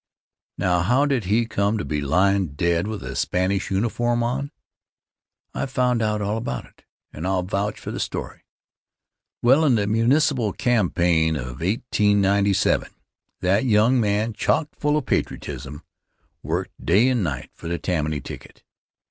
[0.57, 4.49] Now, how did he come to be lying dead with a Spanish uniform on?
[5.53, 8.43] I found out all about it, and I'll vouch for the story.
[9.43, 12.89] Well, in the municipal campaign of 1897,
[13.41, 15.83] that young man, chockful of patriotism,
[16.41, 18.63] worked day and night for the Tammany ticket.